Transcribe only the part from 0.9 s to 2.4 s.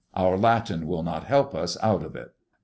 not help us out of it."